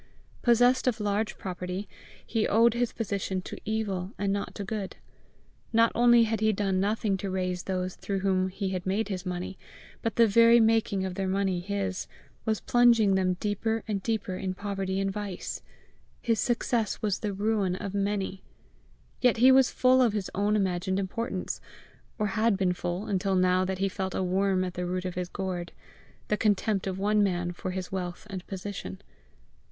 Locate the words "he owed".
2.25-2.73